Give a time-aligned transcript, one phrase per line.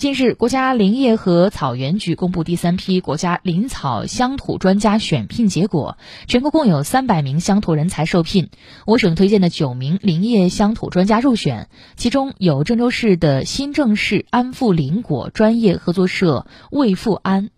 [0.00, 8.48] 近日国家林业和草原局公布第三批国家林草乡土专家选聘结果全国共有三百名乡土人才受聘。
[8.86, 17.50] 我省推荐的九名林业乡土专家入选其中有郑州市的新郑市安富林果专业合作社魏富安